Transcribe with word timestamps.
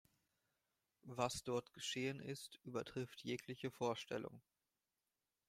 Was 1.03 1.43
dort 1.43 1.73
geschehen 1.73 2.21
ist, 2.21 2.59
übertrifft 2.63 3.23
jegliche 3.23 3.69
Vorstellung. 3.69 4.41